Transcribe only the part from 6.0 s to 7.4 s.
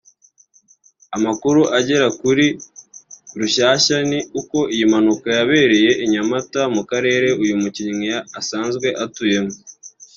i Nyamata mu Karere